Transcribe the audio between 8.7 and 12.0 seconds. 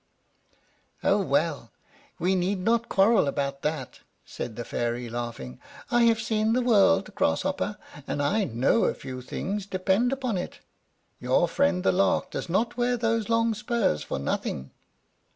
a few things, depend upon it. Your friend the